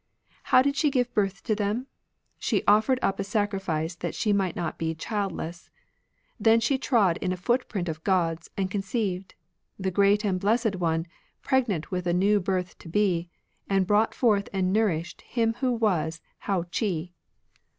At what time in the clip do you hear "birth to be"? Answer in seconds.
12.39-13.29